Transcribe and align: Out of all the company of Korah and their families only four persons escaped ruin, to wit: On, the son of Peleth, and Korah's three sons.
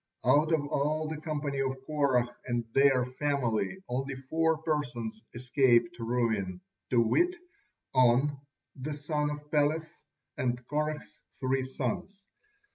Out 0.25 0.51
of 0.51 0.65
all 0.65 1.07
the 1.07 1.21
company 1.21 1.59
of 1.59 1.77
Korah 1.85 2.35
and 2.47 2.65
their 2.73 3.05
families 3.05 3.83
only 3.87 4.15
four 4.15 4.57
persons 4.63 5.21
escaped 5.35 5.99
ruin, 5.99 6.59
to 6.89 6.99
wit: 6.99 7.35
On, 7.93 8.39
the 8.75 8.95
son 8.95 9.29
of 9.29 9.51
Peleth, 9.51 9.95
and 10.39 10.59
Korah's 10.67 11.19
three 11.39 11.65
sons. 11.65 12.19